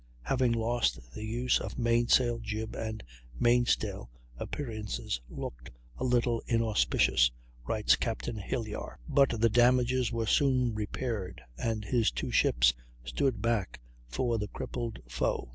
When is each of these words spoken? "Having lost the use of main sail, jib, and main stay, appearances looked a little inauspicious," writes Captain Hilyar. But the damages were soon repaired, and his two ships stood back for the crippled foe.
"Having 0.23 0.53
lost 0.53 1.13
the 1.13 1.23
use 1.23 1.59
of 1.59 1.77
main 1.77 2.07
sail, 2.07 2.39
jib, 2.39 2.75
and 2.75 3.03
main 3.39 3.67
stay, 3.67 3.93
appearances 4.39 5.21
looked 5.29 5.69
a 5.95 6.03
little 6.03 6.41
inauspicious," 6.47 7.29
writes 7.67 7.95
Captain 7.95 8.37
Hilyar. 8.37 8.97
But 9.07 9.39
the 9.39 9.49
damages 9.51 10.11
were 10.11 10.25
soon 10.25 10.73
repaired, 10.73 11.43
and 11.55 11.85
his 11.85 12.09
two 12.09 12.31
ships 12.31 12.73
stood 13.03 13.43
back 13.43 13.79
for 14.07 14.39
the 14.39 14.47
crippled 14.47 14.97
foe. 15.07 15.49